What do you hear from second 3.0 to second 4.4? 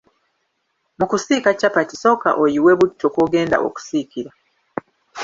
kw'ogenda okusiikira.